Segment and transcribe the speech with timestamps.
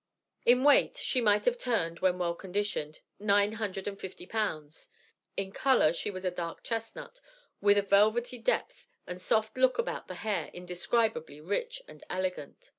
[0.47, 4.89] "In weight she might have turned, when well conditioned, nine hundred and fifty pounds.
[5.37, 7.21] In color she was a dark chestnut,
[7.61, 12.67] with a velvety depth and soft look about the hair indescribably rich and elegant.